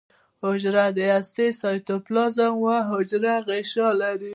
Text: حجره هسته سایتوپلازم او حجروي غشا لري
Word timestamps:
حجره 0.43 0.83
هسته 1.17 1.43
سایتوپلازم 1.61 2.53
او 2.63 2.75
حجروي 2.89 3.37
غشا 3.47 3.89
لري 4.01 4.29